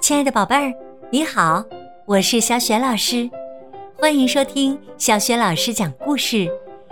[0.00, 0.72] 亲爱的宝贝儿，
[1.10, 1.64] 你好，
[2.06, 3.30] 我是小雪老师，
[3.96, 6.48] 欢迎收听小雪老师讲故事，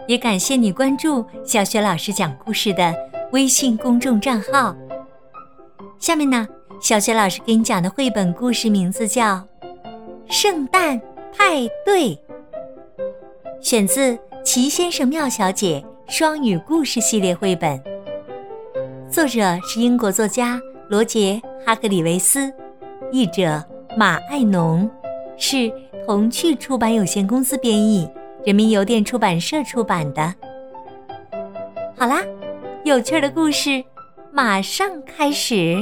[0.06, 2.94] 也感谢你关注小雪老师讲故事的
[3.32, 4.74] 微信公众账号。
[5.98, 6.46] 下面呢，
[6.80, 9.36] 小雪老师给你讲的绘本故事名字叫
[10.28, 10.98] 《圣诞
[11.36, 12.14] 派对》，
[13.60, 17.82] 选自《奇先生妙小姐》双语故事系列绘本，
[19.10, 22.52] 作者是英国作家罗杰·哈格里维斯。
[23.12, 23.64] 译者
[23.96, 24.90] 马爱农，
[25.36, 25.72] 是
[26.04, 28.10] 童趣出版有限公司编译，
[28.44, 30.34] 人民邮电出版社出版的。
[31.96, 32.24] 好啦，
[32.84, 33.84] 有趣的故事
[34.32, 35.76] 马上开始。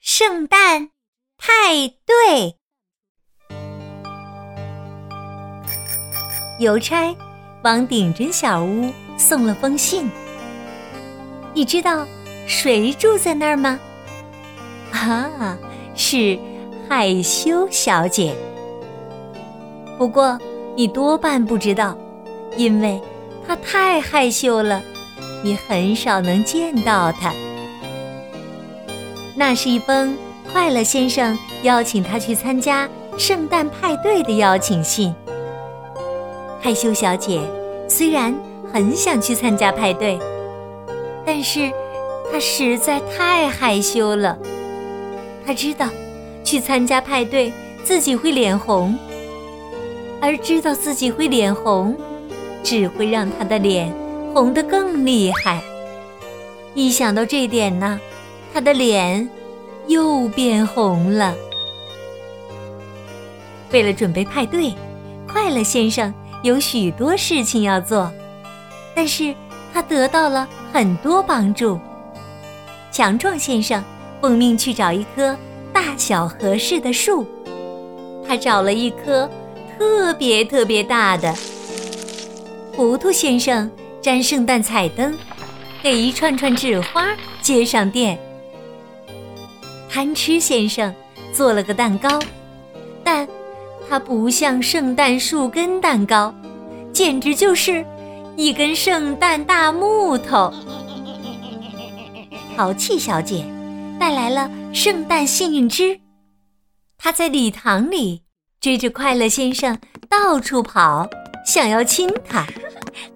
[0.00, 0.90] 圣诞
[1.38, 2.56] 派对，
[6.58, 7.14] 邮差
[7.66, 10.08] 往顶针小屋送了封信。
[11.52, 12.06] 你知道
[12.46, 13.80] 谁住在那儿吗？
[14.92, 15.58] 啊，
[15.96, 16.38] 是
[16.88, 18.36] 害羞小姐。
[19.98, 20.38] 不过
[20.76, 21.98] 你多半不知道，
[22.56, 23.02] 因为
[23.44, 24.80] 她太害羞了，
[25.42, 27.34] 你很少能见到她。
[29.34, 30.16] 那是一封
[30.52, 35.12] 快乐先生邀请他去参加圣诞派对的邀请信。
[36.58, 37.40] 害羞小姐
[37.88, 38.34] 虽然
[38.72, 40.18] 很想去参加派对。
[41.24, 41.70] 但是，
[42.30, 44.38] 他实在太害羞了。
[45.44, 45.88] 他知道，
[46.44, 48.96] 去参加派对自己会脸红，
[50.20, 51.96] 而知道自己会脸红，
[52.62, 53.92] 只会让他的脸
[54.32, 55.60] 红得更厉害。
[56.74, 58.00] 一想到这点呢，
[58.52, 59.28] 他的脸
[59.88, 61.34] 又变红了。
[63.72, 64.72] 为了准备派对，
[65.26, 66.12] 快乐先生
[66.46, 68.08] 有许多事情要做，
[68.94, 69.34] 但是
[69.74, 70.48] 他得到了。
[70.72, 71.80] 很多帮助。
[72.92, 73.82] 强壮先生
[74.20, 75.34] 奉命去找一棵
[75.72, 77.26] 大小合适的树，
[78.28, 79.30] 他找了一棵
[79.78, 81.34] 特别特别大的。
[82.76, 83.70] 糊涂先生
[84.02, 85.16] 粘圣诞彩灯，
[85.82, 87.06] 给一串串纸花
[87.40, 88.18] 接上电。
[89.88, 90.94] 贪吃先生
[91.32, 92.18] 做了个蛋糕，
[93.02, 93.26] 但
[93.88, 96.34] 它不像圣诞树根蛋糕，
[96.92, 97.84] 简直就是。
[98.38, 100.52] 一根圣诞大木头，
[102.54, 103.42] 淘气小姐
[103.98, 105.98] 带来了圣诞幸运枝，
[106.98, 108.20] 她在礼堂里
[108.60, 111.08] 追着快乐先生到处跑，
[111.46, 112.46] 想要亲他。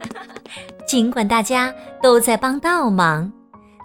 [0.88, 1.70] 尽管大家
[2.02, 3.30] 都在帮倒忙，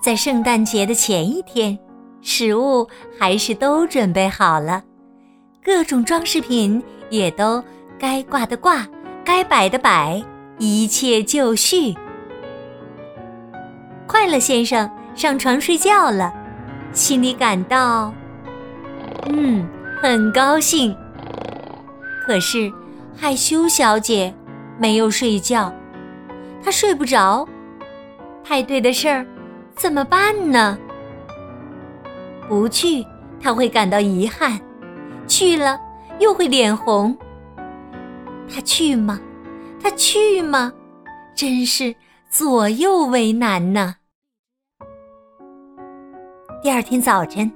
[0.01, 1.77] 在圣诞节的前一天，
[2.21, 2.87] 食物
[3.19, 4.81] 还是都准备好了，
[5.65, 7.61] 各种装饰品也都
[7.97, 8.87] 该挂的挂，
[9.23, 10.23] 该摆的摆。
[10.57, 11.93] 一切就绪，
[14.07, 16.33] 快乐先生上床睡觉了，
[16.93, 18.13] 心里感到，
[19.27, 19.67] 嗯，
[20.01, 20.95] 很高兴。
[22.25, 22.71] 可是
[23.17, 24.33] 害羞小姐
[24.77, 25.73] 没有睡觉，
[26.63, 27.45] 她睡不着。
[28.45, 29.25] 派对的事儿
[29.75, 30.77] 怎么办呢？
[32.47, 33.05] 不去，
[33.41, 34.57] 她会感到遗憾；
[35.27, 35.79] 去了，
[36.19, 37.17] 又会脸红。
[38.53, 39.19] 她去吗？
[39.81, 40.73] 他去吗？
[41.35, 41.95] 真是
[42.27, 43.97] 左右为难呢。
[46.63, 47.51] 第二天早晨，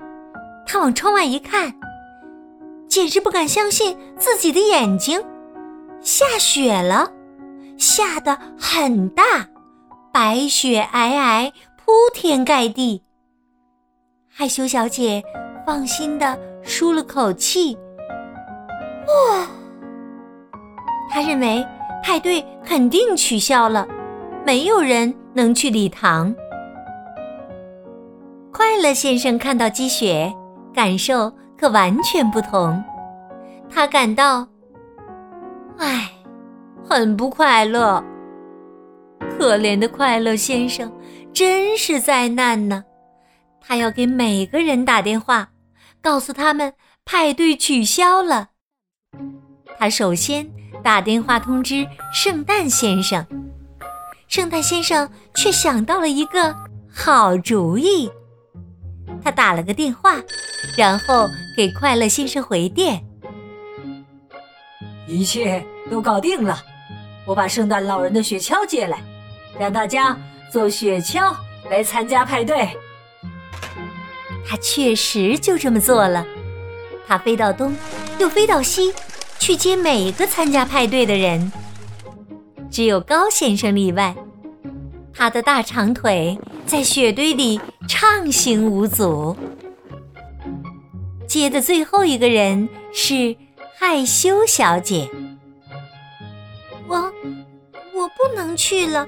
[0.68, 1.74] 他往窗外一看，
[2.88, 5.20] 简直不敢相信自己的眼睛，
[6.02, 7.12] 下雪了，
[7.78, 9.24] 下的很大，
[10.14, 13.02] 白雪皑皑，铺天盖地。
[14.28, 15.24] 害羞小姐
[15.66, 17.76] 放心的舒了口气，
[19.08, 19.48] 哇，
[21.10, 21.66] 他认为。
[22.02, 23.86] 派对肯定取消了，
[24.46, 26.34] 没有人能去礼堂。
[28.54, 30.34] 快乐先生看到积雪，
[30.74, 32.82] 感受可完全不同。
[33.70, 34.48] 他感到，
[35.78, 36.10] 唉，
[36.84, 38.02] 很不快乐。
[39.38, 40.92] 可怜的快乐先生，
[41.34, 42.84] 真是灾难呢！
[43.60, 45.50] 他要给每个人打电话，
[46.02, 46.74] 告诉他们
[47.06, 48.50] 派对取消了。
[49.78, 50.50] 他首先。
[50.82, 53.26] 打电话通知圣诞先生，
[54.30, 56.56] 圣诞先生却想到了一个
[56.90, 58.10] 好主意。
[59.22, 60.16] 他打了个电话，
[60.78, 63.04] 然后给快乐先生回电
[65.06, 65.62] ：“一切
[65.92, 66.58] 都搞定了，
[67.26, 69.04] 我把圣诞老人的雪橇借来，
[69.60, 70.18] 让大家
[70.50, 71.36] 坐雪橇
[71.70, 72.70] 来参加派对。”
[74.50, 76.26] 他确实就这么做了，
[77.08, 77.76] 他飞到东，
[78.18, 78.92] 又飞到西。
[79.38, 81.52] 去接每个参加派对的人。
[82.70, 84.14] 只有高先生例外。
[85.14, 89.38] 他的大长腿在雪堆里畅行无阻。
[91.26, 93.36] 接的最后一个人是
[93.78, 95.10] 害羞小姐。
[96.88, 96.96] 我
[97.94, 99.08] 我不能去了。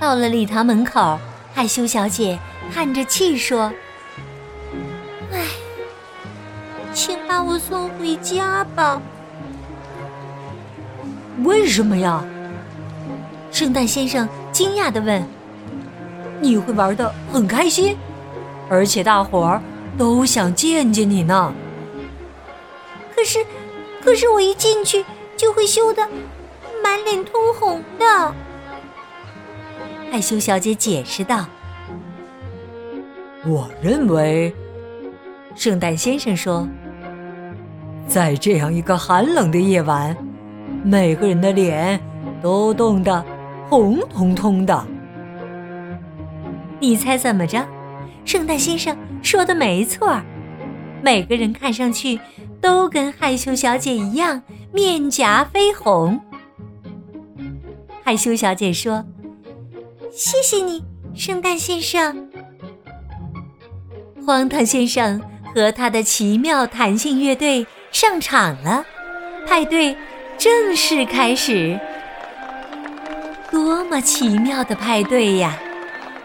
[0.00, 1.18] 到了礼堂门口，
[1.54, 2.38] 害羞小姐
[2.72, 3.72] 叹着气说
[7.48, 9.00] ：“我送回家吧。”
[11.44, 12.22] 为什么呀？
[13.50, 15.26] 圣诞先生惊讶地问
[16.40, 17.96] ：“你会玩的很开心，
[18.68, 19.62] 而且大伙儿
[19.96, 21.52] 都想见见你呢。
[23.16, 23.38] 可是，
[24.04, 25.04] 可是我一进去
[25.36, 26.06] 就会羞得
[26.82, 28.34] 满脸通红的。”
[30.12, 31.46] 害羞小姐解释道
[33.46, 34.54] ：“我认为，
[35.54, 36.68] 圣诞先生说，
[38.08, 40.16] 在这样一个寒冷的夜晚，
[40.82, 42.00] 每个人的脸
[42.42, 43.22] 都冻得
[43.68, 44.86] 红彤彤的。
[46.80, 47.64] 你猜怎么着？
[48.24, 50.20] 圣诞先生说的没错，
[51.02, 52.18] 每个人看上去
[52.60, 56.18] 都跟害羞小姐一样，面颊绯红。
[58.02, 59.04] 害羞小姐说。”
[60.10, 60.82] 谢谢你，
[61.14, 62.28] 圣诞先生。
[64.26, 65.20] 荒唐先生
[65.54, 68.84] 和他的奇妙弹性乐队上场了，
[69.46, 69.96] 派对
[70.36, 71.78] 正式开始。
[73.50, 75.56] 多么奇妙的派对呀！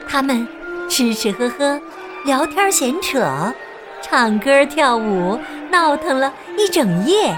[0.07, 0.47] 他们
[0.89, 1.79] 吃吃喝喝，
[2.25, 3.53] 聊天闲扯，
[4.01, 5.39] 唱歌跳舞，
[5.71, 7.37] 闹腾了一整夜。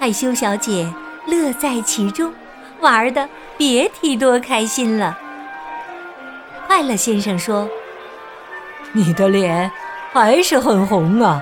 [0.00, 0.92] 害羞小姐
[1.26, 2.32] 乐在其中，
[2.80, 3.28] 玩的。
[3.58, 5.16] 别提多开心了！
[6.66, 7.68] 快乐先生说
[8.90, 9.70] ：“你的脸
[10.12, 11.40] 还是很红啊，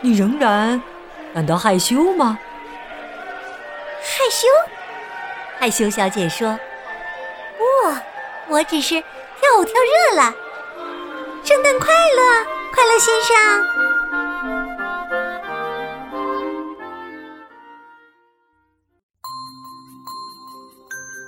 [0.00, 0.80] 你仍然
[1.34, 2.38] 感到害羞吗？”
[4.00, 4.46] 害羞？
[5.58, 6.58] 害羞小姐说
[7.58, 7.64] ：“不，
[8.52, 10.34] 我只是跳舞跳热了。”
[11.44, 13.64] 圣诞快乐，快乐先生！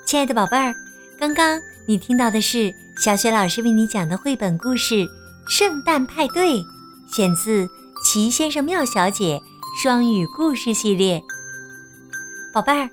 [0.05, 0.75] 亲爱的宝贝儿，
[1.19, 4.95] 刚刚你听到的是小雪老师为你讲的绘本故事
[5.49, 6.55] 《圣诞派对》，
[7.11, 7.65] 选自
[8.03, 9.41] 《奇先生妙小姐》
[9.83, 11.23] 双语故事系列。
[12.53, 12.89] 宝贝儿，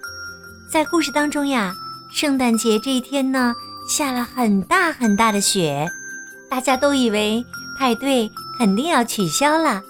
[0.71, 1.73] 在故事当中呀，
[2.11, 3.53] 圣诞节这一天呢，
[3.87, 5.89] 下了很大很大的雪，
[6.49, 7.43] 大家都以为
[7.79, 9.81] 派对肯定要取消了。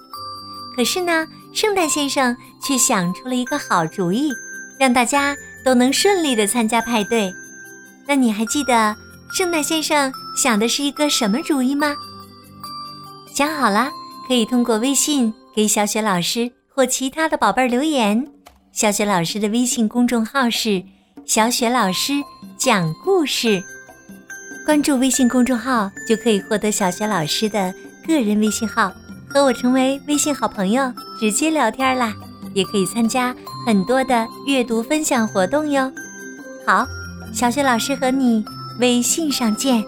[0.75, 4.31] 可是呢，圣诞先生却想出了一个好主意，
[4.80, 5.36] 让大家。
[5.66, 7.36] 都能顺利的参加派对，
[8.06, 8.96] 那你还记得
[9.34, 10.10] 圣诞先生
[10.42, 11.94] 想的是一个什么主意吗？
[13.36, 13.92] 想好了，
[14.28, 18.28] 可以通过微信给小雪老师或其他的宝贝儿留言。
[18.72, 20.84] 小雪老师的微信公众号是
[21.26, 22.14] “小雪老师
[22.58, 23.64] 讲故事”，
[24.66, 27.74] 关注微信公众号就可以获得小雪老师的
[28.06, 28.92] 个人微信号，
[29.30, 32.14] 和我成为微信好朋友，直接聊天啦。
[32.54, 33.36] 也可以参加
[33.66, 35.92] 很多的阅读分享活动哟。
[36.66, 36.86] 好，
[37.32, 38.44] 小雪老师和你
[38.80, 39.84] 微信上见。